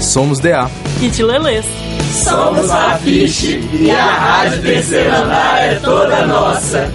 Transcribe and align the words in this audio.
Somos 0.00 0.40
DA 0.40 0.70
e 1.02 1.10
Tilelês. 1.10 1.66
Somos 2.24 2.70
a 2.70 2.98
Fiche 2.98 3.60
e 3.78 3.90
a 3.90 4.04
Rádio 4.04 4.62
Terceiro 4.62 5.14
Andar 5.14 5.58
é 5.62 5.74
toda 5.76 6.26
nossa. 6.26 6.90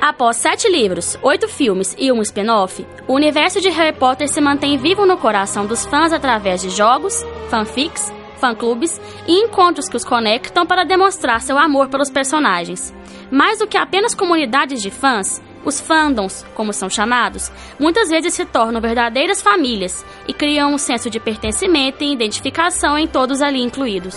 Após 0.00 0.36
sete 0.36 0.68
livros, 0.68 1.16
oito 1.22 1.48
filmes 1.48 1.96
e 1.98 2.12
um 2.12 2.20
spin-off, 2.20 2.86
o 3.08 3.14
universo 3.14 3.60
de 3.60 3.70
Harry 3.70 3.96
Potter 3.96 4.28
se 4.28 4.40
mantém 4.40 4.76
vivo 4.76 5.06
no 5.06 5.16
coração 5.16 5.64
dos 5.64 5.86
fãs 5.86 6.12
através 6.12 6.60
de 6.60 6.68
jogos, 6.68 7.24
fanfics, 7.48 8.12
fã-clubes 8.40 9.00
e 9.26 9.44
encontros 9.44 9.88
que 9.88 9.96
os 9.96 10.04
conectam 10.04 10.66
para 10.66 10.84
demonstrar 10.84 11.40
seu 11.40 11.58
amor 11.58 11.88
pelos 11.88 12.10
personagens. 12.10 12.92
Mais 13.30 13.58
do 13.58 13.66
que 13.66 13.76
apenas 13.76 14.14
comunidades 14.14 14.82
de 14.82 14.90
fãs, 14.90 15.40
os 15.64 15.78
fandoms, 15.78 16.44
como 16.54 16.72
são 16.72 16.88
chamados, 16.88 17.52
muitas 17.78 18.08
vezes 18.08 18.32
se 18.34 18.44
tornam 18.44 18.80
verdadeiras 18.80 19.42
famílias 19.42 20.04
e 20.26 20.32
criam 20.32 20.72
um 20.72 20.78
senso 20.78 21.10
de 21.10 21.20
pertencimento 21.20 22.02
e 22.02 22.12
identificação 22.12 22.98
em 22.98 23.06
todos 23.06 23.42
ali 23.42 23.62
incluídos. 23.62 24.16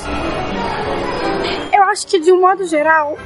Eu 1.74 1.84
acho 1.84 2.08
que, 2.08 2.20
de 2.20 2.32
um 2.32 2.40
modo 2.40 2.66
geral, 2.66 3.18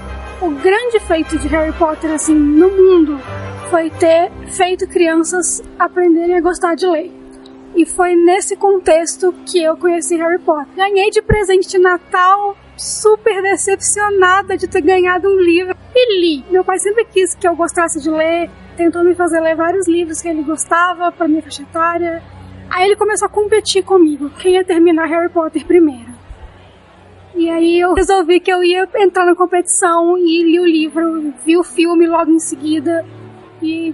o 0.42 0.50
grande 0.50 1.00
feito 1.02 1.38
de 1.38 1.48
Harry 1.48 1.74
Potter 1.74 2.12
assim 2.12 2.36
no 2.36 2.70
mundo 2.70 3.20
foi 3.70 3.90
ter 3.90 4.32
feito 4.48 4.88
crianças 4.88 5.62
aprenderem 5.78 6.38
a 6.38 6.42
gostar 6.42 6.76
de 6.76 6.88
ler. 6.88 7.17
E 7.76 7.86
foi 7.86 8.16
nesse 8.16 8.56
contexto 8.56 9.34
que 9.46 9.62
eu 9.62 9.78
conheci 9.78 10.16
Harry 10.18 10.40
Potter. 10.40 10.74
Ganhei 10.76 11.10
de 11.10 11.22
presente 11.22 11.68
de 11.68 11.78
Natal, 11.78 12.58
super 12.76 13.42
decepcionada 13.42 14.58
de 14.58 14.68
ter 14.68 14.82
ganhado 14.82 15.28
um 15.28 15.40
livro. 15.40 15.76
E 15.94 16.22
li. 16.22 16.46
Meu 16.50 16.64
pai 16.64 16.80
sempre 16.80 17.06
quis 17.06 17.36
que 17.36 17.48
eu 17.48 17.56
gostasse 17.56 18.02
de 18.02 18.10
ler, 18.10 18.50
tentou 18.76 19.04
me 19.04 19.16
fazer 19.16 19.40
ler 19.40 19.56
vários 19.56 19.88
livros 19.88 20.22
que 20.22 20.28
ele 20.28 20.44
gostava 20.44 21.12
para 21.12 21.28
minha 21.28 21.42
faixa 21.42 21.64
etária. 21.64 22.24
Aí 22.70 22.86
ele 22.86 22.96
começou 22.96 23.26
a 23.26 23.30
competir 23.30 23.84
comigo, 23.84 24.30
quem 24.30 24.54
ia 24.54 24.64
terminar 24.64 25.08
Harry 25.08 25.30
Potter 25.30 25.66
primeiro. 25.66 26.18
E 27.36 27.50
aí 27.50 27.80
eu 27.80 27.94
resolvi 27.94 28.40
que 28.40 28.52
eu 28.52 28.64
ia 28.64 28.90
entrar 28.96 29.26
na 29.26 29.36
competição 29.36 30.18
e 30.18 30.44
li 30.44 30.60
o 30.60 30.66
livro, 30.66 31.34
vi 31.46 31.56
o 31.56 31.64
filme 31.64 32.08
logo 32.08 32.32
em 32.32 32.40
seguida. 32.40 33.06
E 33.62 33.94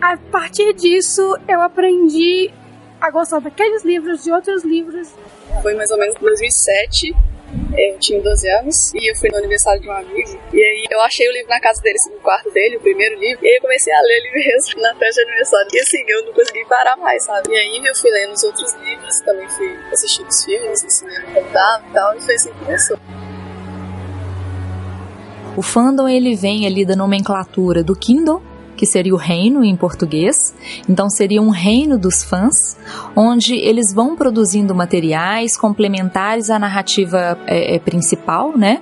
a 0.00 0.16
partir 0.16 0.72
disso 0.72 1.36
eu 1.48 1.60
aprendi 1.60 2.50
a 3.00 3.10
gostar 3.10 3.40
daqueles 3.40 3.84
livros, 3.84 4.24
de 4.24 4.32
outros 4.32 4.64
livros. 4.64 5.14
Foi 5.62 5.74
mais 5.74 5.90
ou 5.90 5.98
menos 5.98 6.14
2007 6.20 7.14
eu 7.76 7.98
tinha 7.98 8.20
12 8.20 8.48
anos 8.48 8.94
e 8.94 9.10
eu 9.10 9.14
fui 9.16 9.30
no 9.30 9.36
aniversário 9.36 9.80
de 9.80 9.88
um 9.88 9.92
amigo. 9.92 10.38
E 10.52 10.62
aí 10.62 10.86
eu 10.90 11.00
achei 11.02 11.28
o 11.28 11.32
livro 11.32 11.48
na 11.48 11.60
casa 11.60 11.80
dele, 11.82 11.96
assim, 11.96 12.10
no 12.10 12.20
quarto 12.20 12.50
dele, 12.50 12.76
o 12.76 12.80
primeiro 12.80 13.18
livro. 13.18 13.44
E 13.44 13.48
aí 13.48 13.56
eu 13.56 13.62
comecei 13.62 13.92
a 13.92 14.00
ler 14.00 14.16
ele 14.16 14.30
mesmo 14.32 14.80
na 14.80 14.94
festa 14.94 15.22
de 15.22 15.28
aniversário. 15.28 15.68
E 15.72 15.80
assim, 15.80 16.04
eu 16.08 16.24
não 16.24 16.32
consegui 16.32 16.64
parar 16.66 16.96
mais, 16.96 17.22
sabe? 17.24 17.50
E 17.50 17.56
aí 17.56 17.82
eu 17.84 17.94
fui 17.94 18.10
lendo 18.10 18.32
os 18.32 18.42
outros 18.42 18.72
livros, 18.84 19.20
também 19.20 19.48
fui 19.48 19.78
assistindo 19.92 20.28
os 20.28 20.44
filmes, 20.44 20.84
o 20.84 20.90
cinema 20.90 21.26
contado 21.34 21.84
e 21.88 21.92
tal. 21.92 22.16
E 22.16 22.20
foi 22.20 22.34
assim 22.34 22.50
que 22.50 22.64
começou. 22.64 22.98
O 25.56 25.62
fandom 25.62 26.08
ele 26.08 26.34
vem 26.34 26.66
ali 26.66 26.84
da 26.84 26.96
nomenclatura 26.96 27.82
do 27.82 27.94
Kindle 27.94 28.42
que 28.76 28.86
seria 28.86 29.14
o 29.14 29.16
reino 29.16 29.64
em 29.64 29.74
português. 29.74 30.54
Então 30.88 31.08
seria 31.08 31.40
um 31.40 31.50
reino 31.50 31.98
dos 31.98 32.22
fãs, 32.22 32.76
onde 33.14 33.54
eles 33.54 33.92
vão 33.92 34.14
produzindo 34.14 34.74
materiais 34.74 35.56
complementares 35.56 36.50
à 36.50 36.58
narrativa 36.58 37.38
é, 37.46 37.76
é, 37.76 37.78
principal, 37.78 38.56
né? 38.56 38.80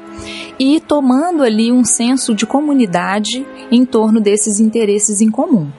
E 0.58 0.80
tomando 0.80 1.42
ali 1.42 1.72
um 1.72 1.84
senso 1.84 2.34
de 2.34 2.44
comunidade 2.46 3.46
em 3.70 3.84
torno 3.84 4.20
desses 4.20 4.60
interesses 4.60 5.20
em 5.20 5.30
comum. 5.30 5.70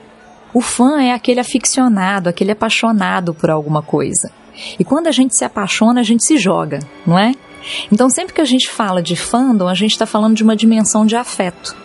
O 0.53 0.61
fã 0.61 1.01
é 1.01 1.11
aquele 1.11 1.39
aficionado, 1.39 2.29
aquele 2.29 2.51
apaixonado 2.51 3.33
por 3.33 3.49
alguma 3.49 3.81
coisa. 3.81 4.31
E 4.79 4.85
quando 4.85 5.07
a 5.07 5.11
gente 5.11 5.35
se 5.35 5.43
apaixona, 5.43 5.99
a 5.99 6.03
gente 6.03 6.23
se 6.23 6.37
joga, 6.37 6.79
não 7.05 7.19
é? 7.19 7.33
Então, 7.91 8.09
sempre 8.09 8.33
que 8.33 8.41
a 8.41 8.45
gente 8.45 8.69
fala 8.69 9.01
de 9.01 9.15
fandom, 9.15 9.67
a 9.67 9.73
gente 9.73 9.91
está 9.91 10.05
falando 10.05 10.35
de 10.35 10.43
uma 10.43 10.55
dimensão 10.55 11.05
de 11.05 11.15
afeto. 11.15 11.75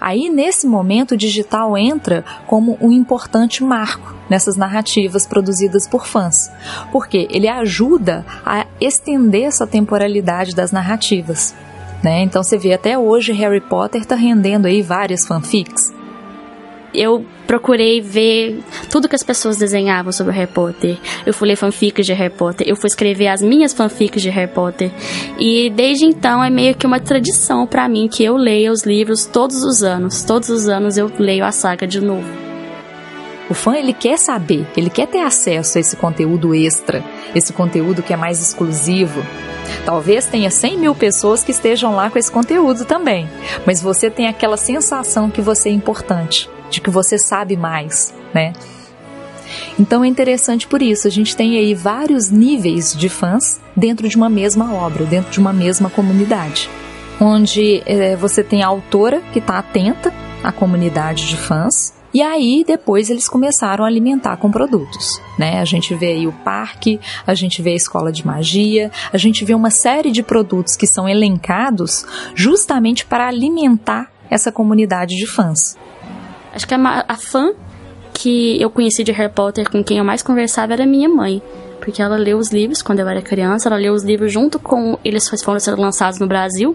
Aí, 0.00 0.28
nesse 0.30 0.66
momento, 0.66 1.12
o 1.12 1.16
digital 1.16 1.76
entra 1.76 2.24
como 2.46 2.76
um 2.80 2.90
importante 2.92 3.62
marco 3.62 4.14
nessas 4.28 4.56
narrativas 4.56 5.26
produzidas 5.26 5.86
por 5.86 6.06
fãs, 6.06 6.50
porque 6.90 7.28
ele 7.30 7.48
ajuda 7.48 8.24
a 8.44 8.66
estender 8.80 9.44
essa 9.44 9.66
temporalidade 9.66 10.54
das 10.54 10.72
narrativas. 10.72 11.54
Né? 12.02 12.22
Então 12.22 12.42
você 12.42 12.58
vê 12.58 12.74
até 12.74 12.98
hoje 12.98 13.32
Harry 13.32 13.60
Potter 13.60 14.02
está 14.02 14.14
rendendo 14.14 14.66
aí 14.66 14.82
várias 14.82 15.26
fanfics 15.26 15.92
eu 16.94 17.24
procurei 17.46 18.00
ver 18.00 18.62
tudo 18.90 19.08
que 19.08 19.16
as 19.16 19.22
pessoas 19.22 19.56
desenhavam 19.56 20.12
sobre 20.12 20.32
Harry 20.32 20.50
Potter. 20.50 20.96
Eu 21.26 21.34
fui 21.34 21.48
ler 21.48 21.56
fanfics 21.56 22.06
de 22.06 22.12
Harry 22.12 22.32
Potter, 22.32 22.66
eu 22.68 22.76
fui 22.76 22.86
escrever 22.86 23.28
as 23.28 23.42
minhas 23.42 23.72
fanfics 23.72 24.22
de 24.22 24.30
Harry 24.30 24.50
Potter. 24.50 24.90
E 25.38 25.70
desde 25.70 26.04
então 26.06 26.42
é 26.42 26.48
meio 26.48 26.74
que 26.74 26.86
uma 26.86 27.00
tradição 27.00 27.66
para 27.66 27.88
mim 27.88 28.08
que 28.08 28.24
eu 28.24 28.36
leia 28.36 28.70
os 28.70 28.84
livros 28.84 29.26
todos 29.26 29.62
os 29.62 29.82
anos. 29.82 30.22
Todos 30.22 30.48
os 30.48 30.68
anos 30.68 30.96
eu 30.96 31.10
leio 31.18 31.44
a 31.44 31.52
saga 31.52 31.86
de 31.86 32.00
novo. 32.00 32.28
O 33.50 33.52
fã 33.52 33.76
ele 33.76 33.92
quer 33.92 34.18
saber, 34.18 34.66
ele 34.74 34.88
quer 34.88 35.06
ter 35.06 35.20
acesso 35.20 35.76
a 35.76 35.80
esse 35.80 35.96
conteúdo 35.96 36.54
extra, 36.54 37.04
esse 37.34 37.52
conteúdo 37.52 38.02
que 38.02 38.12
é 38.14 38.16
mais 38.16 38.40
exclusivo. 38.40 39.22
Talvez 39.84 40.24
tenha 40.26 40.50
100 40.50 40.78
mil 40.78 40.94
pessoas 40.94 41.44
que 41.44 41.50
estejam 41.50 41.94
lá 41.94 42.08
com 42.08 42.18
esse 42.18 42.32
conteúdo 42.32 42.86
também, 42.86 43.28
mas 43.66 43.82
você 43.82 44.08
tem 44.08 44.28
aquela 44.28 44.56
sensação 44.56 45.30
que 45.30 45.42
você 45.42 45.68
é 45.68 45.72
importante 45.72 46.48
de 46.70 46.80
que 46.80 46.90
você 46.90 47.18
sabe 47.18 47.56
mais, 47.56 48.14
né? 48.32 48.52
Então 49.78 50.04
é 50.04 50.08
interessante 50.08 50.66
por 50.66 50.82
isso, 50.82 51.06
a 51.06 51.10
gente 51.10 51.36
tem 51.36 51.56
aí 51.58 51.74
vários 51.74 52.30
níveis 52.30 52.94
de 52.94 53.08
fãs 53.08 53.60
dentro 53.76 54.08
de 54.08 54.16
uma 54.16 54.28
mesma 54.28 54.74
obra, 54.74 55.04
dentro 55.04 55.30
de 55.30 55.38
uma 55.38 55.52
mesma 55.52 55.90
comunidade. 55.90 56.68
Onde 57.20 57.82
é, 57.86 58.16
você 58.16 58.42
tem 58.42 58.62
a 58.62 58.66
autora 58.66 59.20
que 59.32 59.38
está 59.38 59.58
atenta 59.58 60.12
à 60.42 60.50
comunidade 60.50 61.28
de 61.28 61.36
fãs, 61.36 61.94
e 62.12 62.22
aí 62.22 62.64
depois 62.64 63.10
eles 63.10 63.28
começaram 63.28 63.84
a 63.84 63.88
alimentar 63.88 64.36
com 64.36 64.48
produtos, 64.48 65.20
né? 65.36 65.60
A 65.60 65.64
gente 65.64 65.94
vê 65.96 66.12
aí 66.12 66.28
o 66.28 66.32
parque, 66.32 67.00
a 67.26 67.34
gente 67.34 67.60
vê 67.60 67.70
a 67.70 67.76
escola 67.76 68.12
de 68.12 68.24
magia, 68.24 68.90
a 69.12 69.18
gente 69.18 69.44
vê 69.44 69.52
uma 69.52 69.70
série 69.70 70.12
de 70.12 70.22
produtos 70.22 70.76
que 70.76 70.86
são 70.86 71.08
elencados 71.08 72.06
justamente 72.32 73.04
para 73.04 73.26
alimentar 73.26 74.12
essa 74.30 74.52
comunidade 74.52 75.16
de 75.16 75.26
fãs. 75.26 75.76
Acho 76.54 76.66
que 76.66 76.74
a, 76.74 77.04
a 77.08 77.16
fã 77.16 77.52
que 78.14 78.60
eu 78.60 78.70
conheci 78.70 79.02
de 79.02 79.12
Harry 79.12 79.32
Potter, 79.32 79.68
com 79.68 79.82
quem 79.82 79.98
eu 79.98 80.04
mais 80.04 80.22
conversava, 80.22 80.72
era 80.72 80.86
minha 80.86 81.08
mãe. 81.08 81.42
Porque 81.80 82.00
ela 82.00 82.16
leu 82.16 82.38
os 82.38 82.50
livros 82.50 82.80
quando 82.80 83.00
eu 83.00 83.08
era 83.08 83.20
criança, 83.20 83.68
ela 83.68 83.76
leu 83.76 83.92
os 83.92 84.02
livros 84.02 84.32
junto 84.32 84.58
com 84.58 84.98
eles 85.04 85.28
foram 85.42 85.60
sendo 85.60 85.78
lançados 85.78 86.18
no 86.18 86.26
Brasil. 86.26 86.74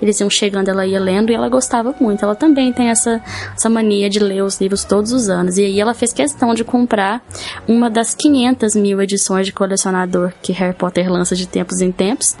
Eles 0.00 0.20
iam 0.20 0.30
chegando, 0.30 0.68
ela 0.68 0.86
ia 0.86 1.00
lendo 1.00 1.32
e 1.32 1.34
ela 1.34 1.48
gostava 1.48 1.92
muito. 1.98 2.24
Ela 2.24 2.36
também 2.36 2.72
tem 2.72 2.88
essa, 2.88 3.20
essa 3.52 3.68
mania 3.68 4.08
de 4.08 4.20
ler 4.20 4.44
os 4.44 4.60
livros 4.60 4.84
todos 4.84 5.10
os 5.12 5.28
anos. 5.28 5.58
E 5.58 5.64
aí 5.64 5.80
ela 5.80 5.92
fez 5.92 6.12
questão 6.12 6.54
de 6.54 6.62
comprar 6.62 7.20
uma 7.66 7.90
das 7.90 8.14
500 8.14 8.76
mil 8.76 9.02
edições 9.02 9.46
de 9.46 9.52
colecionador 9.52 10.32
que 10.40 10.52
Harry 10.52 10.74
Potter 10.74 11.10
lança 11.10 11.34
de 11.34 11.48
tempos 11.48 11.80
em 11.80 11.90
tempos 11.90 12.36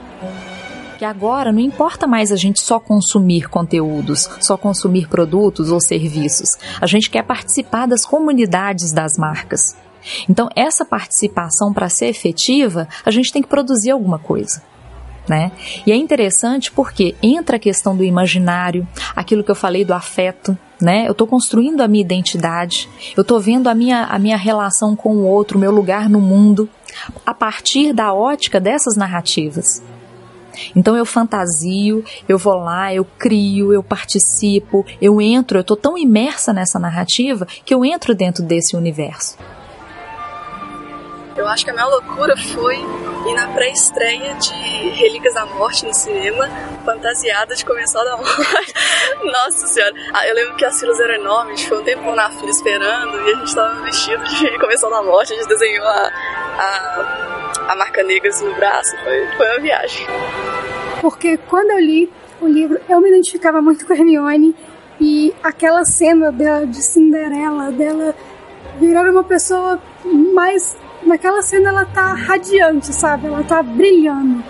que 1.04 1.06
agora 1.06 1.52
não 1.52 1.60
importa 1.60 2.06
mais 2.06 2.32
a 2.32 2.36
gente 2.36 2.62
só 2.62 2.80
consumir 2.80 3.46
conteúdos, 3.50 4.26
só 4.40 4.56
consumir 4.56 5.06
produtos 5.06 5.70
ou 5.70 5.78
serviços. 5.78 6.56
A 6.80 6.86
gente 6.86 7.10
quer 7.10 7.22
participar 7.22 7.86
das 7.86 8.06
comunidades 8.06 8.90
das 8.90 9.18
marcas. 9.18 9.76
Então, 10.26 10.48
essa 10.56 10.82
participação, 10.82 11.74
para 11.74 11.90
ser 11.90 12.06
efetiva, 12.06 12.88
a 13.04 13.10
gente 13.10 13.30
tem 13.30 13.42
que 13.42 13.48
produzir 13.48 13.90
alguma 13.90 14.18
coisa. 14.18 14.62
Né? 15.28 15.52
E 15.86 15.92
é 15.92 15.96
interessante 15.96 16.72
porque 16.72 17.14
entra 17.22 17.56
a 17.56 17.60
questão 17.60 17.94
do 17.94 18.04
imaginário, 18.04 18.88
aquilo 19.14 19.44
que 19.44 19.50
eu 19.50 19.54
falei 19.54 19.84
do 19.84 19.92
afeto, 19.92 20.56
né? 20.80 21.06
Eu 21.06 21.12
estou 21.12 21.26
construindo 21.26 21.80
a 21.80 21.88
minha 21.88 22.04
identidade, 22.04 22.90
eu 23.16 23.22
estou 23.22 23.40
vendo 23.40 23.68
a 23.68 23.74
minha, 23.74 24.04
a 24.04 24.18
minha 24.18 24.36
relação 24.36 24.94
com 24.94 25.16
o 25.16 25.24
outro, 25.24 25.56
o 25.56 25.60
meu 25.60 25.70
lugar 25.70 26.10
no 26.10 26.20
mundo, 26.20 26.68
a 27.24 27.32
partir 27.32 27.94
da 27.94 28.12
ótica 28.12 28.60
dessas 28.60 28.96
narrativas. 28.96 29.82
Então 30.74 30.96
eu 30.96 31.04
fantasio, 31.04 32.04
eu 32.28 32.38
vou 32.38 32.54
lá, 32.54 32.92
eu 32.94 33.04
crio, 33.18 33.72
eu 33.72 33.82
participo, 33.82 34.84
eu 35.00 35.20
entro, 35.20 35.58
eu 35.58 35.64
tô 35.64 35.76
tão 35.76 35.96
imersa 35.96 36.52
nessa 36.52 36.78
narrativa 36.78 37.46
que 37.64 37.74
eu 37.74 37.84
entro 37.84 38.14
dentro 38.14 38.42
desse 38.42 38.76
universo. 38.76 39.36
Eu 41.36 41.48
acho 41.48 41.64
que 41.64 41.70
a 41.70 41.74
minha 41.74 41.86
loucura 41.86 42.36
foi 42.36 42.76
ir 42.76 43.34
na 43.34 43.48
pré-estreia 43.48 44.34
de 44.34 44.54
Relíquias 44.90 45.34
da 45.34 45.44
Morte 45.46 45.84
no 45.84 45.92
cinema, 45.92 46.48
fantasiada 46.84 47.56
de 47.56 47.64
Comensal 47.64 48.04
da 48.04 48.16
Morte. 48.16 48.72
Nossa 49.24 49.66
senhora, 49.66 49.94
ah, 50.12 50.28
eu 50.28 50.34
lembro 50.34 50.54
que 50.54 50.64
as 50.64 50.78
filas 50.78 51.00
eram 51.00 51.14
enormes, 51.14 51.64
foi 51.64 51.80
um 51.80 51.84
tempo 51.84 52.14
na 52.14 52.30
fila 52.30 52.50
esperando 52.50 53.20
e 53.20 53.32
a 53.32 53.36
gente 53.38 53.54
tava 53.54 53.82
vestido 53.82 54.22
de 54.22 54.58
Comensal 54.60 54.90
da 54.90 55.02
Morte, 55.02 55.32
a 55.32 55.36
gente 55.36 55.48
desenhou 55.48 55.86
a, 55.86 56.10
a, 56.58 57.33
a 57.68 57.76
marca 57.76 58.02
negra 58.02 58.30
no 58.42 58.54
braço, 58.54 58.96
foi, 59.02 59.26
foi 59.36 59.46
uma 59.48 59.60
viagem. 59.60 60.06
Porque 61.00 61.36
quando 61.36 61.70
eu 61.70 61.80
li 61.80 62.12
o 62.40 62.46
livro, 62.46 62.80
eu 62.88 63.00
me 63.00 63.08
identificava 63.08 63.60
muito 63.60 63.86
com 63.86 63.92
a 63.92 63.96
Hermione 63.96 64.54
e 65.00 65.34
aquela 65.42 65.84
cena 65.84 66.30
dela 66.30 66.66
de 66.66 66.82
Cinderela, 66.82 67.70
dela 67.72 68.14
virar 68.78 69.08
uma 69.10 69.24
pessoa 69.24 69.80
mais 70.04 70.76
naquela 71.02 71.42
cena 71.42 71.70
ela 71.70 71.84
tá 71.84 72.14
radiante, 72.14 72.92
sabe? 72.92 73.26
Ela 73.26 73.42
tá 73.44 73.62
brilhando. 73.62 74.42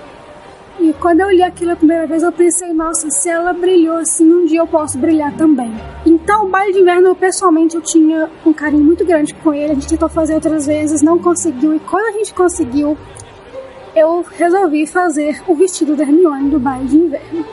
E 0.79 0.93
quando 0.95 1.21
eu 1.21 1.31
li 1.31 1.43
aquilo 1.43 1.73
a 1.73 1.77
primeira 1.77 2.07
vez, 2.07 2.23
eu 2.23 2.33
pensei, 2.33 2.73
nossa, 2.73 3.09
se 3.09 3.29
ela 3.29 3.53
brilhou 3.53 3.97
assim, 3.97 4.31
um 4.33 4.45
dia 4.45 4.61
eu 4.61 4.67
posso 4.67 4.99
brilhar 4.99 5.33
também. 5.37 5.73
Então, 6.05 6.47
o 6.47 6.49
baile 6.49 6.73
de 6.73 6.81
inverno, 6.81 7.09
eu, 7.09 7.15
pessoalmente, 7.15 7.77
eu 7.77 7.81
tinha 7.81 8.29
um 8.45 8.53
carinho 8.53 8.85
muito 8.85 9.05
grande 9.05 9.33
com 9.35 9.55
ele. 9.55 9.73
A 9.73 9.75
gente 9.75 9.89
tentou 9.89 10.09
fazer 10.09 10.35
outras 10.35 10.67
vezes, 10.67 11.01
não 11.01 11.19
conseguiu. 11.19 11.75
E 11.75 11.81
quando 11.81 12.07
a 12.07 12.19
gente 12.19 12.35
conseguiu, 12.35 12.99
eu 13.95 14.25
resolvi 14.37 14.87
fazer 14.87 15.43
o 15.47 15.55
vestido 15.55 15.95
da 15.95 16.03
Hermione 16.03 16.51
do 16.51 16.59
baile 16.59 16.89
de 16.89 16.97
inverno. 16.97 17.47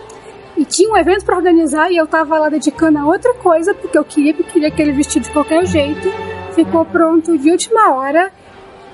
E 0.57 0.65
tinha 0.65 0.91
um 0.91 0.97
evento 0.97 1.23
para 1.23 1.37
organizar 1.37 1.91
e 1.91 1.97
eu 1.97 2.07
tava 2.07 2.37
lá 2.37 2.49
dedicando 2.49 2.99
a 2.99 3.05
outra 3.05 3.33
coisa, 3.35 3.73
porque 3.73 3.97
eu 3.97 4.03
queria, 4.03 4.35
eu 4.37 4.43
queria 4.43 4.67
aquele 4.67 4.91
vestido 4.91 5.23
de 5.23 5.31
qualquer 5.31 5.65
jeito. 5.65 6.09
Ficou 6.53 6.83
pronto 6.85 7.37
de 7.37 7.49
última 7.49 7.93
hora 7.93 8.31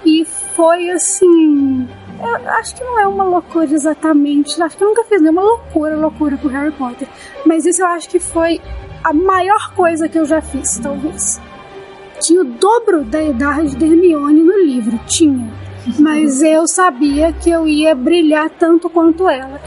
e 0.05 0.23
foi 0.25 0.89
assim. 0.91 1.87
Eu 2.19 2.49
acho 2.51 2.75
que 2.75 2.83
não 2.83 2.99
é 2.99 3.07
uma 3.07 3.23
loucura 3.23 3.71
exatamente. 3.71 4.61
Acho 4.61 4.77
que 4.77 4.83
eu 4.83 4.87
nunca 4.87 5.03
fiz 5.03 5.21
nenhuma 5.21 5.41
loucura, 5.41 5.95
loucura 5.95 6.37
com 6.37 6.47
Harry 6.47 6.71
Potter. 6.71 7.07
Mas 7.45 7.65
isso 7.65 7.81
eu 7.81 7.87
acho 7.87 8.09
que 8.09 8.19
foi 8.19 8.59
a 9.03 9.13
maior 9.13 9.73
coisa 9.73 10.09
que 10.09 10.17
eu 10.17 10.25
já 10.25 10.41
fiz, 10.41 10.79
talvez. 10.79 11.39
Tinha 12.19 12.41
o 12.41 12.45
dobro 12.45 13.03
da 13.03 13.21
idade 13.21 13.75
de 13.75 13.85
Hermione 13.85 14.41
no 14.41 14.57
livro, 14.57 14.99
tinha. 15.05 15.53
Mas 15.99 16.41
eu 16.41 16.67
sabia 16.67 17.31
que 17.31 17.49
eu 17.49 17.67
ia 17.67 17.95
brilhar 17.95 18.49
tanto 18.49 18.89
quanto 18.89 19.29
ela. 19.29 19.61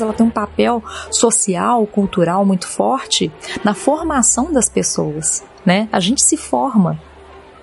Ela 0.00 0.12
tem 0.12 0.26
um 0.26 0.30
papel 0.30 0.82
social, 1.10 1.86
cultural 1.86 2.44
muito 2.44 2.66
forte 2.66 3.30
na 3.62 3.74
formação 3.74 4.52
das 4.52 4.68
pessoas, 4.68 5.44
né? 5.64 5.88
A 5.92 6.00
gente 6.00 6.24
se 6.24 6.36
forma 6.36 6.98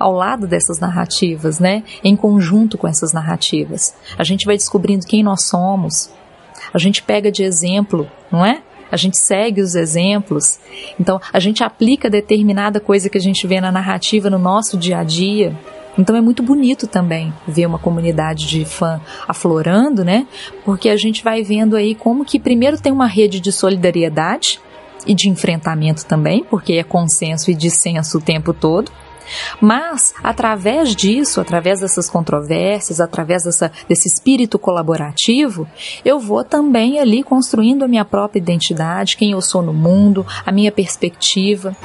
ao 0.01 0.13
lado 0.13 0.47
dessas 0.47 0.79
narrativas, 0.79 1.59
né? 1.59 1.83
Em 2.03 2.15
conjunto 2.15 2.77
com 2.77 2.87
essas 2.87 3.13
narrativas. 3.13 3.95
A 4.17 4.23
gente 4.23 4.45
vai 4.45 4.57
descobrindo 4.57 5.05
quem 5.05 5.23
nós 5.23 5.45
somos. 5.45 6.11
A 6.73 6.77
gente 6.77 7.03
pega 7.03 7.31
de 7.31 7.43
exemplo, 7.43 8.09
não 8.31 8.45
é? 8.45 8.61
A 8.91 8.97
gente 8.97 9.17
segue 9.17 9.61
os 9.61 9.73
exemplos. 9.73 10.59
Então, 10.99 11.19
a 11.31 11.39
gente 11.39 11.63
aplica 11.63 12.09
determinada 12.09 12.79
coisa 12.79 13.09
que 13.09 13.17
a 13.17 13.21
gente 13.21 13.47
vê 13.47 13.61
na 13.61 13.71
narrativa 13.71 14.29
no 14.29 14.37
nosso 14.37 14.77
dia 14.77 14.99
a 14.99 15.03
dia. 15.03 15.57
Então 15.97 16.15
é 16.15 16.21
muito 16.21 16.41
bonito 16.41 16.87
também 16.87 17.33
ver 17.47 17.65
uma 17.65 17.77
comunidade 17.77 18.47
de 18.47 18.63
fã 18.63 19.01
aflorando, 19.27 20.05
né? 20.05 20.25
Porque 20.63 20.89
a 20.89 20.95
gente 20.95 21.23
vai 21.23 21.43
vendo 21.43 21.75
aí 21.75 21.95
como 21.95 22.23
que 22.23 22.39
primeiro 22.39 22.81
tem 22.81 22.91
uma 22.91 23.07
rede 23.07 23.39
de 23.39 23.51
solidariedade 23.51 24.59
e 25.05 25.13
de 25.13 25.29
enfrentamento 25.29 26.05
também, 26.05 26.45
porque 26.49 26.73
é 26.73 26.83
consenso 26.83 27.51
e 27.51 27.55
dissenso 27.55 28.19
o 28.19 28.21
tempo 28.21 28.53
todo. 28.53 28.91
Mas, 29.59 30.13
através 30.23 30.95
disso, 30.95 31.41
através 31.41 31.79
dessas 31.79 32.09
controvérsias, 32.09 32.99
através 32.99 33.43
dessa, 33.43 33.71
desse 33.87 34.07
espírito 34.07 34.57
colaborativo, 34.59 35.67
eu 36.03 36.19
vou 36.19 36.43
também 36.43 36.99
ali 36.99 37.23
construindo 37.23 37.83
a 37.83 37.87
minha 37.87 38.05
própria 38.05 38.39
identidade, 38.39 39.17
quem 39.17 39.31
eu 39.31 39.41
sou 39.41 39.61
no 39.61 39.73
mundo, 39.73 40.25
a 40.45 40.51
minha 40.51 40.71
perspectiva. 40.71 41.75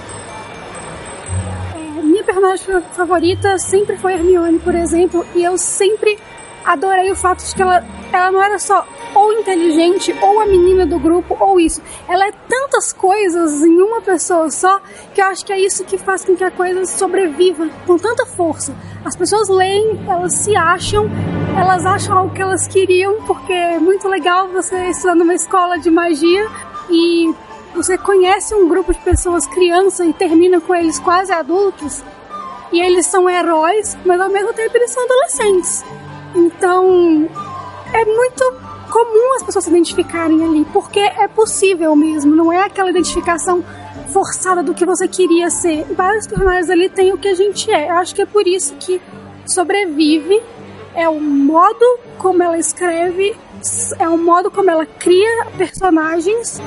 É, 1.75 2.03
minha 2.03 2.25
personagem 2.25 2.83
favorita 2.93 3.59
sempre 3.59 3.97
foi 3.97 4.15
Hermione, 4.15 4.59
por 4.59 4.75
exemplo, 4.75 5.25
e 5.35 5.43
eu 5.43 5.57
sempre 5.59 6.19
adorei 6.67 7.11
o 7.13 7.17
fato 7.17 7.45
de 7.45 7.55
que 7.55 7.63
ela, 7.63 7.85
ela 8.13 8.31
não 8.33 8.43
era 8.43 8.59
só 8.59 8.85
ou 9.15 9.33
inteligente, 9.33 10.15
ou 10.21 10.41
a 10.41 10.47
menina 10.47 10.85
do 10.85 10.99
grupo, 10.99 11.37
ou 11.41 11.59
isso. 11.59 11.81
Ela 12.07 12.27
é 12.27 12.33
tantas 12.47 12.93
coisas 12.93 13.65
em 13.65 13.81
uma 13.81 14.03
pessoa 14.03 14.51
só 14.51 14.79
que 15.15 15.23
eu 15.23 15.27
acho 15.27 15.47
que 15.47 15.53
é 15.53 15.59
isso 15.59 15.85
que 15.85 15.97
faz 15.97 16.25
com 16.25 16.37
que 16.37 16.45
a 16.45 16.51
coisa 16.51 16.85
sobreviva 16.85 17.67
com 17.87 17.97
tanta 17.97 18.27
força. 18.27 18.75
As 19.05 19.17
pessoas 19.17 19.49
leem, 19.49 20.05
elas 20.07 20.35
se 20.35 20.55
acham, 20.55 21.09
elas 21.59 21.87
acham 21.87 22.19
algo 22.19 22.35
que 22.35 22.43
elas 22.43 22.67
queriam, 22.67 23.23
porque 23.23 23.53
é 23.53 23.79
muito 23.79 24.07
legal 24.07 24.49
você 24.49 24.91
estudar 24.91 25.15
numa 25.15 25.35
escola 25.35 25.79
de 25.79 25.91
magia 25.91 26.47
e 26.91 27.35
você 27.75 27.97
conhece 27.97 28.55
um 28.55 28.69
grupo 28.69 28.93
de 28.93 29.01
pessoas 29.01 29.47
criança 29.47 30.05
e 30.05 30.13
termina 30.13 30.61
com 30.61 30.75
eles 30.75 30.99
quase 30.99 31.33
adultos. 31.33 32.03
E 32.73 32.81
eles 32.81 33.07
são 33.07 33.31
heróis, 33.31 33.97
mas 34.05 34.21
ao 34.21 34.29
mesmo 34.29 34.53
tempo 34.53 34.77
eles 34.77 34.91
são 34.91 35.05
adolescentes. 35.05 35.85
Então, 36.37 37.29
é 37.93 38.05
muito 38.05 38.45
comum 38.91 39.35
as 39.37 39.43
pessoas 39.43 39.65
se 39.65 39.71
identificarem 39.71 40.45
ali, 40.45 40.65
porque 40.73 41.01
é 41.01 41.27
possível 41.27 41.97
mesmo, 41.97 42.35
não 42.35 42.53
é 42.53 42.65
aquela 42.65 42.91
identificação 42.91 43.65
forçada 44.13 44.63
do 44.63 44.75
que 44.75 44.87
você 44.87 45.09
queria 45.09 45.51
ser. 45.51 45.85
Vários 45.95 46.27
personagens 46.27 46.71
ali 46.71 46.89
têm 46.89 47.13
o 47.13 47.19
que 47.19 47.29
a 47.29 47.35
gente 47.35 47.71
é. 47.71 47.91
Eu 47.91 47.97
acho 47.97 48.15
que 48.15 48.23
é 48.23 48.27
por 48.27 48.47
isso 48.47 48.75
que 48.77 49.01
sobrevive 49.47 50.43
é 50.95 51.09
o 51.09 51.21
modo 51.21 51.85
como 52.17 52.43
ela 52.43 52.59
escreve, 52.59 53.37
é 53.99 54.09
o 54.09 54.17
modo 54.17 54.51
como 54.51 54.71
ela 54.71 54.87
cria 54.87 55.47
personagens. 55.59 56.59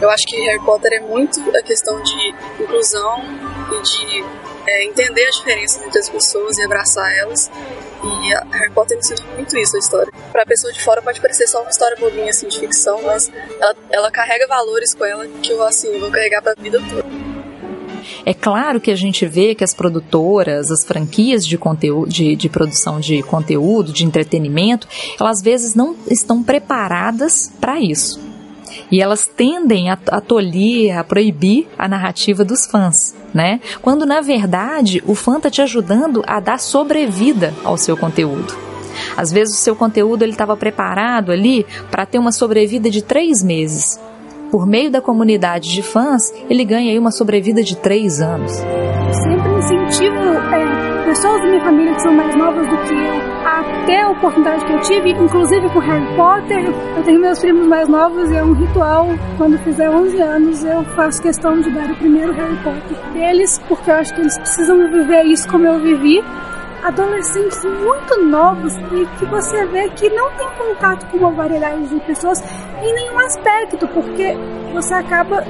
Eu 0.00 0.08
acho 0.10 0.24
que 0.26 0.36
Harry 0.36 0.64
Potter 0.64 0.92
é 0.92 1.00
muito 1.00 1.40
a 1.56 1.62
questão 1.62 2.00
de 2.02 2.34
inclusão 2.60 3.24
e 3.72 3.82
de 3.82 4.24
é, 4.66 4.84
entender 4.84 5.26
as 5.26 5.36
diferenças 5.36 5.82
entre 5.82 5.98
as 5.98 6.08
pessoas 6.08 6.58
e 6.58 6.62
abraçar 6.62 7.12
elas. 7.16 7.50
E 8.02 8.34
a 8.34 8.44
Harry 8.52 8.70
Potter 8.72 8.98
ensina 8.98 9.20
muito 9.34 9.56
isso, 9.56 9.76
a 9.76 9.78
história. 9.78 10.12
Pra 10.30 10.44
pessoa 10.44 10.72
de 10.72 10.82
fora 10.82 11.00
pode 11.00 11.20
parecer 11.20 11.46
só 11.46 11.62
uma 11.62 11.70
história 11.70 11.96
bobinha, 11.98 12.30
assim, 12.30 12.48
de 12.48 12.58
ficção, 12.58 13.02
mas 13.02 13.30
ela, 13.60 13.76
ela 13.90 14.10
carrega 14.10 14.46
valores 14.46 14.94
com 14.94 15.04
ela 15.04 15.26
que 15.42 15.52
eu, 15.52 15.62
assim, 15.62 15.98
vou 15.98 16.10
carregar 16.10 16.42
pra 16.42 16.54
vida 16.54 16.80
toda. 16.90 17.04
É 18.26 18.34
claro 18.34 18.80
que 18.80 18.90
a 18.90 18.96
gente 18.96 19.26
vê 19.26 19.54
que 19.54 19.64
as 19.64 19.72
produtoras, 19.72 20.70
as 20.70 20.84
franquias 20.84 21.46
de 21.46 21.56
conteúdo, 21.56 22.10
de, 22.10 22.36
de, 22.36 22.48
produção 22.48 23.00
de 23.00 23.22
conteúdo, 23.22 23.92
de 23.92 24.04
entretenimento, 24.04 24.86
elas 25.18 25.38
às 25.38 25.42
vezes 25.42 25.74
não 25.74 25.96
estão 26.08 26.42
preparadas 26.42 27.50
para 27.60 27.80
isso. 27.80 28.20
E 28.90 29.02
elas 29.02 29.26
tendem 29.26 29.90
a, 29.90 29.98
a 30.10 30.20
tolir, 30.20 30.96
a 30.96 31.02
proibir 31.02 31.66
a 31.78 31.88
narrativa 31.88 32.44
dos 32.44 32.66
fãs, 32.66 33.14
né? 33.32 33.60
Quando 33.82 34.06
na 34.06 34.20
verdade 34.20 35.02
o 35.06 35.14
fã 35.14 35.36
está 35.36 35.50
te 35.50 35.62
ajudando 35.62 36.22
a 36.26 36.40
dar 36.40 36.58
sobrevida 36.58 37.52
ao 37.64 37.76
seu 37.76 37.96
conteúdo. 37.96 38.54
Às 39.16 39.32
vezes 39.32 39.54
o 39.54 39.58
seu 39.58 39.74
conteúdo 39.74 40.22
ele 40.22 40.32
estava 40.32 40.56
preparado 40.56 41.32
ali 41.32 41.66
para 41.90 42.06
ter 42.06 42.18
uma 42.18 42.32
sobrevida 42.32 42.90
de 42.90 43.02
três 43.02 43.42
meses. 43.42 44.00
Por 44.50 44.66
meio 44.66 44.90
da 44.90 45.00
comunidade 45.00 45.72
de 45.72 45.82
fãs, 45.82 46.32
ele 46.48 46.64
ganha 46.64 46.92
aí 46.92 46.98
uma 46.98 47.10
sobrevida 47.10 47.62
de 47.62 47.76
três 47.76 48.20
anos. 48.20 48.52
Sempre 48.52 49.52
incentivo 49.58 50.14
é, 50.54 50.93
pessoas 51.14 51.42
da 51.42 51.46
minha 51.46 51.60
família 51.60 51.94
que 51.94 52.02
são 52.02 52.12
mais 52.12 52.34
novas 52.34 52.66
do 52.66 52.76
que 52.78 52.92
eu 52.92 53.34
até 53.46 54.02
a 54.02 54.10
oportunidade 54.10 54.64
que 54.64 54.72
eu 54.72 54.80
tive, 54.80 55.10
inclusive 55.12 55.68
com 55.70 55.78
Harry 55.78 56.16
Potter. 56.16 56.64
Eu 56.96 57.02
tenho 57.04 57.20
meus 57.20 57.38
primos 57.38 57.68
mais 57.68 57.88
novos 57.88 58.28
e 58.32 58.34
é 58.34 58.42
um 58.42 58.52
ritual. 58.52 59.06
Quando 59.38 59.56
fizer 59.58 59.88
11 59.88 60.20
anos, 60.20 60.64
eu 60.64 60.82
faço 60.96 61.22
questão 61.22 61.60
de 61.60 61.70
dar 61.70 61.88
o 61.88 61.94
primeiro 61.94 62.32
Harry 62.32 62.56
Potter 62.64 62.98
deles, 63.12 63.62
porque 63.68 63.92
eu 63.92 63.94
acho 63.94 64.12
que 64.12 64.22
eles 64.22 64.36
precisam 64.38 64.76
viver 64.90 65.22
isso 65.26 65.46
como 65.48 65.64
eu 65.64 65.78
vivi. 65.78 66.20
Adolescentes 66.82 67.64
muito 67.64 68.24
novos 68.24 68.74
e 68.76 69.06
que 69.16 69.24
você 69.26 69.64
vê 69.66 69.88
que 69.90 70.10
não 70.10 70.32
tem 70.32 70.48
contato 70.58 71.06
com 71.12 71.18
uma 71.18 71.30
variedade 71.30 71.86
de 71.86 72.00
pessoas 72.00 72.42
em 72.82 72.92
nenhum 72.92 73.18
aspecto, 73.20 73.86
porque 73.86 74.36
você 74.72 74.94
acaba, 74.94 75.44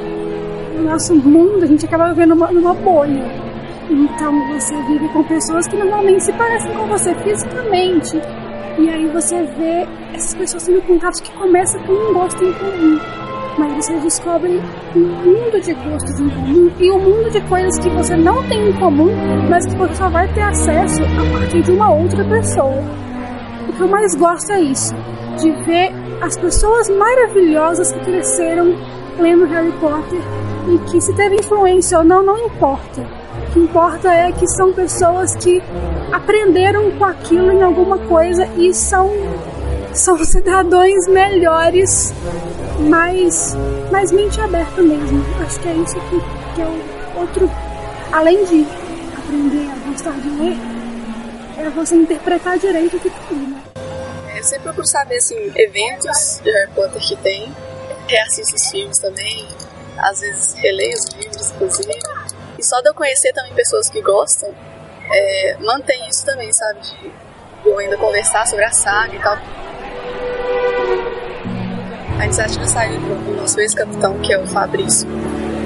no 0.76 0.90
nosso 0.90 1.14
mundo, 1.14 1.64
a 1.64 1.66
gente 1.66 1.86
acaba 1.86 2.08
vivendo 2.10 2.34
numa, 2.34 2.52
numa 2.52 2.74
bolha 2.74 3.43
então 3.90 4.48
você 4.48 4.74
vive 4.82 5.08
com 5.08 5.22
pessoas 5.24 5.66
que 5.68 5.76
normalmente 5.76 6.24
se 6.24 6.32
parecem 6.32 6.72
com 6.72 6.86
você 6.86 7.14
fisicamente. 7.16 8.20
E 8.78 8.88
aí 8.88 9.06
você 9.08 9.42
vê 9.42 9.86
essas 10.14 10.34
pessoas 10.34 10.64
tendo 10.64 10.82
contatos 10.82 11.20
que 11.20 11.30
começam 11.32 11.80
com 11.82 11.92
um 11.92 12.12
gosto 12.14 12.42
em 12.42 12.52
comum. 12.54 12.98
Mas 13.56 13.86
você 13.86 13.96
descobre 14.00 14.60
um 14.96 15.00
mundo 15.00 15.60
de 15.60 15.74
gostos 15.74 16.18
em 16.18 16.28
comum 16.28 16.70
e 16.80 16.90
um 16.90 16.98
mundo 16.98 17.30
de 17.30 17.40
coisas 17.42 17.78
que 17.78 17.88
você 17.90 18.16
não 18.16 18.42
tem 18.48 18.70
em 18.70 18.72
comum, 18.72 19.14
mas 19.48 19.64
que 19.66 19.76
você 19.76 19.94
só 19.94 20.08
vai 20.08 20.26
ter 20.32 20.42
acesso 20.42 21.02
a 21.04 21.38
partir 21.38 21.62
de 21.62 21.70
uma 21.70 21.92
outra 21.92 22.24
pessoa. 22.24 22.82
O 23.68 23.72
que 23.72 23.80
eu 23.80 23.88
mais 23.88 24.14
gosto 24.16 24.50
é 24.50 24.60
isso, 24.60 24.94
de 25.38 25.52
ver 25.64 25.92
as 26.20 26.36
pessoas 26.36 26.88
maravilhosas 26.90 27.92
que 27.92 28.00
cresceram 28.00 28.74
lendo 29.20 29.46
Harry 29.46 29.72
Potter 29.72 30.20
e 30.68 30.78
que 30.90 31.00
se 31.00 31.14
teve 31.14 31.36
influência 31.36 31.98
ou 31.98 32.04
não, 32.04 32.24
não 32.24 32.46
importa. 32.46 33.23
Que 33.54 33.60
importa 33.60 34.12
é 34.12 34.32
que 34.32 34.48
são 34.48 34.72
pessoas 34.72 35.36
que 35.36 35.62
aprenderam 36.12 36.90
com 36.98 37.04
aquilo 37.04 37.52
em 37.52 37.62
alguma 37.62 37.98
coisa 37.98 38.48
e 38.58 38.74
são, 38.74 39.08
são 39.92 40.18
cidadãos 40.24 41.06
melhores, 41.06 42.12
mais, 42.80 43.56
mais 43.92 44.10
mente 44.10 44.40
aberta 44.40 44.82
mesmo. 44.82 45.24
Acho 45.40 45.60
que 45.60 45.68
é 45.68 45.72
isso 45.72 45.94
que, 45.94 46.20
que 46.56 46.62
é 46.62 46.66
o 46.66 47.20
outro. 47.20 47.48
Além 48.10 48.44
de 48.44 48.66
aprender 49.16 49.70
a 49.70 49.88
gostar 49.88 50.14
de 50.14 50.30
ler, 50.30 50.56
é 51.56 51.70
você 51.70 51.94
interpretar 51.94 52.58
direito 52.58 52.96
o 52.96 52.98
que 52.98 53.08
tá 53.08 53.16
né? 53.30 53.62
Eu 54.36 54.42
sempre 54.42 54.64
procuro 54.64 54.86
saber 54.88 55.14
assim, 55.14 55.52
eventos 55.54 56.40
de 56.42 56.50
Harry 56.50 56.72
Potter 56.72 57.00
que 57.00 57.14
tem, 57.18 57.54
reassisto 58.08 58.56
os 58.56 58.68
filmes 58.68 58.98
também, 58.98 59.46
às 59.98 60.18
vezes 60.18 60.54
releio 60.54 60.94
os 60.94 61.04
livros, 61.14 61.52
inclusive. 61.52 62.13
Só 62.64 62.80
de 62.80 62.88
eu 62.88 62.94
conhecer 62.94 63.32
também 63.32 63.52
pessoas 63.52 63.88
que 63.88 64.00
gostam, 64.00 64.48
é, 65.12 65.56
mantém 65.60 66.08
isso 66.08 66.24
também, 66.24 66.52
sabe? 66.52 66.80
De 66.80 67.12
eu 67.66 67.78
ainda 67.78 67.96
conversar 67.96 68.46
sobre 68.46 68.64
a 68.64 68.72
saga 68.72 69.14
e 69.14 69.18
tal. 69.20 69.38
A 72.18 72.24
iniciativa 72.24 72.66
saiu 72.66 73.00
do 73.00 73.36
nosso 73.36 73.60
ex-capitão, 73.60 74.18
que 74.20 74.32
é 74.32 74.38
o 74.38 74.46
Fabrício. 74.46 75.08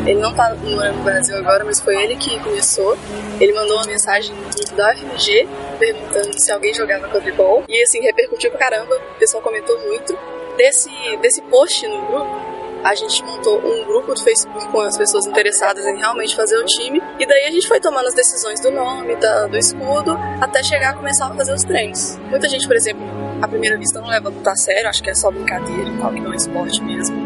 Ele 0.07 0.21
não 0.21 0.35
tá 0.35 0.55
no 0.55 1.05
Brasil 1.05 1.37
agora, 1.37 1.65
mas 1.65 1.81
foi 1.81 2.03
ele 2.03 2.17
que 2.17 2.39
começou. 2.41 2.97
Ele 3.39 3.53
mandou 3.53 3.77
uma 3.77 3.87
mensagem 3.87 4.35
no 4.35 4.43
grupo 4.43 4.75
da 4.75 4.95
FMG 4.95 5.49
perguntando 5.79 6.41
se 6.41 6.51
alguém 6.51 6.73
jogava 6.75 7.09
quadribol. 7.09 7.65
E 7.69 7.83
assim, 7.83 8.01
repercutiu 8.01 8.51
pra 8.51 8.59
caramba, 8.59 8.97
o 8.97 9.19
pessoal 9.19 9.43
comentou 9.43 9.79
muito. 9.81 10.19
Desse, 10.57 10.91
desse 11.19 11.41
post 11.43 11.87
no 11.87 12.07
grupo, 12.07 12.58
a 12.85 12.95
gente 12.95 13.23
montou 13.25 13.59
um 13.59 13.85
grupo 13.85 14.15
do 14.15 14.21
Facebook 14.23 14.69
com 14.69 14.81
as 14.81 14.97
pessoas 14.97 15.27
interessadas 15.27 15.85
em 15.85 15.97
realmente 15.97 16.35
fazer 16.35 16.57
o 16.57 16.65
time. 16.65 17.03
E 17.19 17.27
daí 17.27 17.47
a 17.47 17.51
gente 17.51 17.67
foi 17.67 17.81
tomando 17.81 18.07
as 18.07 18.15
decisões 18.15 18.61
do 18.61 18.71
nome, 18.71 19.17
da, 19.17 19.47
do 19.47 19.57
escudo, 19.57 20.17
até 20.41 20.63
chegar 20.63 20.91
a 20.91 20.95
começar 20.95 21.27
a 21.27 21.35
fazer 21.35 21.53
os 21.53 21.65
treinos. 21.65 22.17
Muita 22.31 22.49
gente, 22.49 22.67
por 22.67 22.77
exemplo, 22.77 23.03
à 23.43 23.49
primeira 23.49 23.77
vista 23.77 24.01
não 24.01 24.09
leva 24.09 24.31
muito 24.31 24.49
a 24.49 24.57
sério, 24.57 24.89
acho 24.89 25.03
que 25.03 25.11
é 25.11 25.15
só 25.15 25.31
brincadeira 25.31 25.91
tal, 26.01 26.13
que 26.13 26.21
não 26.21 26.33
é 26.33 26.37
esporte 26.37 26.83
mesmo. 26.83 27.17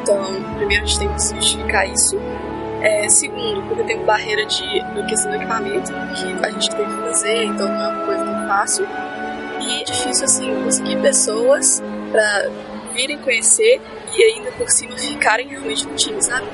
Então, 0.00 0.24
primeiro 0.56 0.84
a 0.84 0.86
gente 0.86 0.98
tem 0.98 1.08
que 1.08 1.36
justificar 1.36 1.88
isso. 1.88 2.16
É, 2.82 3.08
segundo, 3.08 3.62
porque 3.68 3.84
tem 3.84 4.04
barreira 4.04 4.44
de, 4.44 4.64
questão 5.08 5.30
do 5.30 5.36
equipamento 5.36 5.92
que 5.92 6.44
a 6.44 6.50
gente 6.50 6.74
tem 6.74 6.84
que 6.84 7.00
fazer, 7.02 7.44
então 7.44 7.68
não 7.68 7.80
é 7.80 7.88
uma 7.88 8.04
coisa 8.04 8.24
tão 8.24 8.48
fácil. 8.48 8.86
E 9.60 9.80
é 9.80 9.84
difícil, 9.84 10.24
assim, 10.24 10.64
conseguir 10.64 11.00
pessoas 11.00 11.80
para 12.10 12.50
virem 12.92 13.18
conhecer 13.18 13.80
e 14.16 14.22
ainda 14.22 14.52
por 14.52 14.68
cima 14.70 14.96
ficarem 14.96 15.48
realmente 15.48 15.86
no 15.86 15.94
time, 15.94 16.22
sabe? 16.22 16.46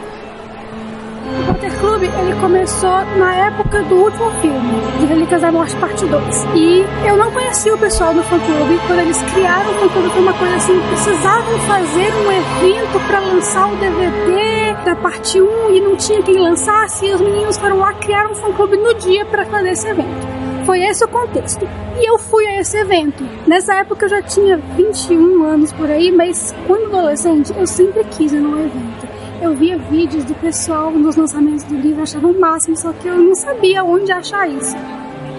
O 1.29 1.47
Potter 1.47 1.79
Club 1.79 2.03
ele 2.05 2.41
começou 2.41 3.05
na 3.19 3.35
época 3.35 3.83
do 3.83 3.97
último 3.97 4.31
filme, 4.41 4.81
de 4.99 5.07
Relíquias 5.07 5.43
da 5.43 5.53
Morte 5.53 5.77
Parte 5.77 6.07
2. 6.07 6.45
E 6.55 6.85
eu 7.07 7.17
não 7.19 7.31
conhecia 7.31 7.75
o 7.75 7.79
pessoal 7.79 8.15
do 8.15 8.23
fã 8.23 8.39
clube. 8.39 8.81
Quando 8.87 9.01
eles 9.01 9.21
criaram 9.35 9.71
o 9.71 9.75
fã 9.75 9.89
clube 9.89 10.09
foi 10.09 10.23
uma 10.23 10.33
coisa 10.33 10.57
assim, 10.57 10.81
precisavam 10.89 11.59
fazer 11.61 12.15
um 12.15 12.33
evento 12.33 13.07
para 13.07 13.21
lançar 13.21 13.71
o 13.71 13.77
DVD 13.77 14.75
da 14.87 14.97
parte 14.97 15.41
1 15.41 15.71
e 15.71 15.81
não 15.81 15.97
tinha 15.97 16.23
quem 16.23 16.39
lançasse. 16.39 17.05
E 17.05 17.13
os 17.13 17.21
meninos 17.21 17.59
foram 17.59 17.79
lá 17.79 17.93
criar 17.95 18.27
um 18.31 18.35
fã 18.35 18.51
clube 18.53 18.79
no 18.79 18.95
dia 18.95 19.27
para 19.27 19.45
fazer 19.45 19.73
esse 19.73 19.87
evento. 19.87 20.48
Foi 20.69 20.83
esse 20.83 21.03
o 21.03 21.09
contexto. 21.09 21.67
E 21.99 22.11
eu 22.11 22.19
fui 22.19 22.47
a 22.47 22.61
esse 22.61 22.77
evento. 22.77 23.25
Nessa 23.47 23.77
época 23.77 24.05
eu 24.05 24.11
já 24.11 24.21
tinha 24.21 24.59
21 24.59 25.43
anos 25.43 25.73
por 25.73 25.91
aí, 25.91 26.13
mas 26.13 26.55
quando 26.67 26.95
adolescente 26.95 27.55
eu 27.57 27.67
sempre 27.67 28.05
quis 28.05 28.35
ir 28.35 28.41
num 28.41 28.59
evento 28.67 29.09
eu 29.41 29.55
via 29.55 29.79
vídeos 29.79 30.25
do 30.25 30.35
pessoal 30.35 30.91
nos 30.91 31.15
lançamentos 31.15 31.63
do 31.63 31.77
livro, 31.77 32.03
achava 32.03 32.27
o 32.27 32.39
máximo, 32.39 32.77
só 32.77 32.93
que 32.93 33.07
eu 33.07 33.17
não 33.17 33.37
sabia 33.37 33.85
onde 33.85 34.11
achar 34.11 34.51
isso. 34.51 34.77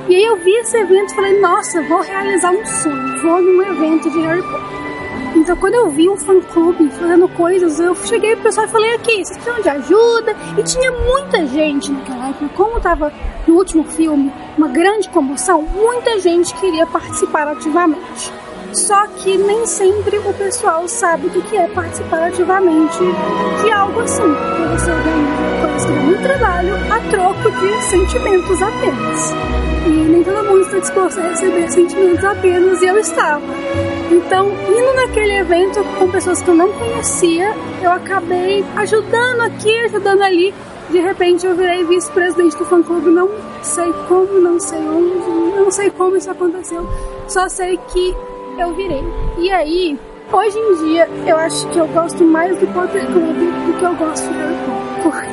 E 0.08 0.16
aí 0.16 0.24
eu 0.24 0.38
vi 0.38 0.52
esse 0.52 0.78
evento 0.78 1.12
e 1.12 1.16
falei, 1.16 1.40
nossa, 1.42 1.82
vou 1.84 2.02
realizar 2.02 2.52
um 2.52 2.66
sonho, 2.66 3.22
vou 3.22 3.42
num 3.42 3.62
evento 3.62 4.10
de 4.10 4.22
Harry 4.22 4.42
Potter. 4.42 4.79
Então 5.36 5.56
quando 5.56 5.76
eu 5.76 5.90
vi 5.90 6.10
um 6.10 6.18
fã 6.18 6.40
clube 6.42 6.90
fazendo 6.90 7.28
coisas, 7.30 7.80
eu 7.80 7.96
cheguei 7.96 8.36
pro 8.36 8.44
pessoal 8.44 8.68
e 8.68 8.70
falei, 8.70 8.94
aqui, 8.96 9.24
vocês 9.24 9.38
precisam 9.38 9.62
de 9.62 9.70
ajuda? 9.70 10.36
E 10.58 10.64
tinha 10.64 10.92
muita 10.92 11.46
gente 11.48 11.92
naquela 11.92 12.30
época, 12.30 12.50
como 12.56 12.80
tava 12.80 13.14
no 13.48 13.56
último 13.56 13.84
filme, 13.84 14.32
uma 14.58 14.68
grande 14.68 15.10
comoção, 15.10 15.62
muita 15.62 16.20
gente 16.20 16.54
queria 16.56 16.86
participar 16.86 17.48
ativamente. 17.48 18.32
Só 18.74 19.08
que 19.08 19.36
nem 19.38 19.66
sempre 19.66 20.18
o 20.20 20.34
pessoal 20.34 20.88
sabe 20.88 21.28
o 21.28 21.30
que 21.30 21.58
é 21.58 21.68
participar 21.68 22.28
ativamente 22.28 23.00
de 23.64 23.72
algo 23.72 24.02
assim. 24.02 24.22
Porque 24.22 24.78
você 24.78 24.92
organiza 24.92 25.60
coisas 25.62 25.86
que 25.86 25.92
muito 25.92 26.24
trabalho 26.24 26.76
a 26.92 27.00
troco 27.10 27.52
de 27.52 27.84
sentimentos 27.84 28.62
apenas. 28.62 29.34
E 29.88 29.90
nem 29.90 30.24
todo 30.24 30.46
mundo 30.46 30.62
está 30.62 30.80
disposto 30.80 31.20
a 31.20 31.30
receber 31.30 31.72
sentimentos 31.72 32.24
apenas, 32.24 32.82
e 32.82 32.86
eu 32.86 33.00
estava. 33.00 33.42
Então, 34.12 34.48
indo 34.48 34.94
naquele 34.96 35.38
evento 35.38 35.84
com 35.98 36.10
pessoas 36.10 36.42
que 36.42 36.50
eu 36.50 36.56
não 36.56 36.72
conhecia, 36.74 37.54
eu 37.82 37.92
acabei 37.92 38.66
ajudando 38.76 39.42
aqui, 39.42 39.78
ajudando 39.86 40.22
ali. 40.22 40.54
De 40.90 41.00
repente 41.00 41.46
eu 41.46 41.56
virei 41.56 41.84
vice-presidente 41.84 42.58
do 42.58 42.66
fã-clube, 42.66 43.12
não 43.12 43.30
sei 43.62 43.94
como, 44.08 44.40
não 44.40 44.60
sei 44.60 44.80
onde, 44.80 45.56
não 45.56 45.70
sei 45.70 45.92
como 45.92 46.18
isso 46.18 46.32
aconteceu. 46.32 46.88
Só 47.28 47.48
sei 47.48 47.78
que 47.94 48.16
eu 48.58 48.74
virei. 48.74 49.04
E 49.38 49.52
aí, 49.52 50.00
hoje 50.34 50.58
em 50.58 50.76
dia, 50.86 51.08
eu 51.28 51.38
acho 51.38 51.68
que 51.68 51.78
eu 51.78 51.88
gosto 51.88 52.24
mais 52.24 52.58
do 52.58 52.66
Potter 52.74 53.06
Club 53.06 53.38
do 53.38 53.78
que 53.78 53.86
eu 53.86 53.96
gosto 53.96 54.28
de 54.28 54.38
Harry 54.40 54.56
Potter. 55.04 55.29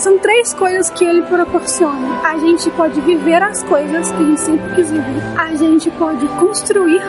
São 0.00 0.18
três 0.18 0.52
coisas 0.54 0.90
que 0.90 1.04
ele 1.04 1.22
proporciona. 1.22 2.20
A 2.22 2.38
gente 2.38 2.70
pode 2.70 3.00
viver 3.00 3.42
as 3.42 3.62
coisas 3.64 4.10
que 4.12 4.22
a 4.22 4.26
gente 4.26 4.40
sempre 4.40 4.74
quis 4.74 4.90
viver. 4.90 5.22
A 5.36 5.54
gente 5.54 5.90
pode 5.92 6.26
construir 6.38 7.02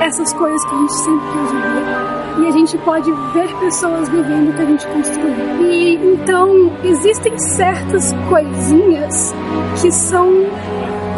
essas 0.00 0.32
coisas 0.32 0.64
que 0.64 0.74
a 0.74 0.78
gente 0.78 0.94
sempre 0.94 1.26
quis 1.32 1.52
viver. 1.52 2.20
E 2.38 2.46
a 2.46 2.50
gente 2.52 2.78
pode 2.78 3.12
ver 3.32 3.54
pessoas 3.58 4.08
vivendo 4.08 4.50
o 4.50 4.52
que 4.54 4.62
a 4.62 4.64
gente 4.64 4.86
construiu. 4.86 5.70
E 5.70 5.94
então, 5.96 6.72
existem 6.84 7.38
certas 7.38 8.12
coisinhas 8.28 9.34
que 9.80 9.92
são 9.92 10.46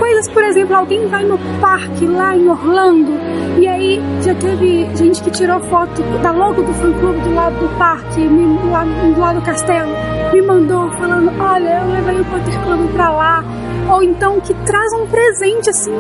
coisas, 0.03 0.29
por 0.31 0.43
exemplo, 0.43 0.75
alguém 0.75 1.07
vai 1.07 1.25
no 1.25 1.39
parque 1.61 2.09
lá 2.09 2.37
em 2.37 2.49
Orlando 2.49 3.13
e 3.57 3.69
aí 3.69 4.01
já 4.21 4.35
teve 4.35 4.91
gente 4.97 5.23
que 5.23 5.31
tirou 5.31 5.61
foto 5.61 6.03
da 6.21 6.33
logo 6.33 6.61
do 6.61 6.75
fã 6.75 6.93
clube 6.93 7.21
do 7.21 7.33
lado 7.33 7.55
do 7.55 7.79
parque, 7.79 8.21
lá, 8.69 8.83
do 8.85 9.21
lado 9.21 9.39
do 9.39 9.47
castelo, 9.47 9.93
me 10.33 10.43
mandou 10.43 10.91
falando, 10.95 11.31
olha, 11.41 11.83
eu 11.83 11.93
levei 11.93 12.21
o 12.21 12.25
Potter 12.25 12.65
Club 12.65 12.93
pra 12.93 13.13
lá. 13.13 13.45
Ou 13.93 14.03
então 14.03 14.41
que 14.41 14.55
traz 14.55 14.93
um 14.95 15.07
presente 15.07 15.71
assim 15.71 15.93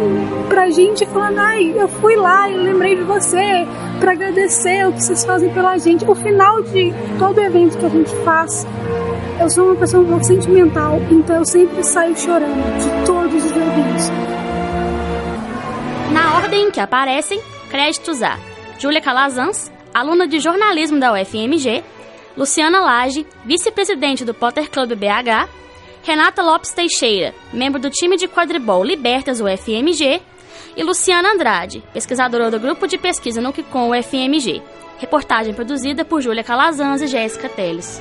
pra 0.48 0.70
gente 0.70 1.04
falando, 1.06 1.38
ai, 1.38 1.72
eu 1.76 1.88
fui 1.88 2.16
lá 2.16 2.48
e 2.48 2.56
lembrei 2.56 2.96
de 2.96 3.02
você 3.02 3.66
para 4.00 4.12
agradecer 4.12 4.86
o 4.88 4.92
que 4.92 5.02
vocês 5.02 5.24
fazem 5.24 5.50
pela 5.50 5.76
gente. 5.78 6.04
O 6.04 6.14
final 6.14 6.62
de 6.62 6.92
todo 7.18 7.40
evento 7.40 7.78
que 7.78 7.86
a 7.86 7.88
gente 7.88 8.14
faz 8.24 8.66
eu 9.40 9.50
sou 9.50 9.66
uma 9.66 9.76
pessoa 9.76 10.02
muito 10.02 10.26
sentimental, 10.26 11.00
então 11.10 11.36
eu 11.36 11.44
sempre 11.44 11.82
saio 11.82 12.16
chorando 12.16 12.78
de 12.78 13.06
todos 13.06 13.44
os 13.44 13.50
eventos. 13.50 14.10
Na 16.12 16.36
ordem 16.36 16.70
que 16.70 16.80
aparecem, 16.80 17.40
créditos 17.70 18.22
a 18.22 18.38
Júlia 18.78 19.00
Calazans, 19.00 19.72
aluna 19.94 20.26
de 20.26 20.38
jornalismo 20.38 20.98
da 20.98 21.12
UFMG, 21.12 21.82
Luciana 22.36 22.80
Lage, 22.80 23.26
vice-presidente 23.44 24.24
do 24.24 24.34
Potter 24.34 24.70
Club 24.70 24.94
BH, 24.94 25.48
Renata 26.02 26.42
Lopes 26.42 26.72
Teixeira, 26.72 27.34
membro 27.52 27.80
do 27.80 27.90
time 27.90 28.16
de 28.16 28.26
quadribol 28.26 28.82
Libertas 28.82 29.40
UFMG, 29.40 30.20
e 30.76 30.82
Luciana 30.82 31.32
Andrade, 31.32 31.82
pesquisadora 31.92 32.50
do 32.50 32.58
grupo 32.58 32.86
de 32.86 32.96
pesquisa 32.96 33.40
no 33.40 33.52
com 33.52 33.90
UFMG. 33.90 34.62
Reportagem 34.98 35.52
produzida 35.52 36.04
por 36.04 36.22
Júlia 36.22 36.44
Calazans 36.44 37.02
e 37.02 37.06
Jéssica 37.06 37.48
Teles. 37.48 38.00